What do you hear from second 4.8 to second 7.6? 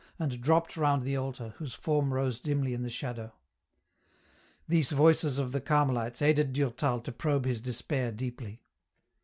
voices of the Carmelites aided Durtal to probe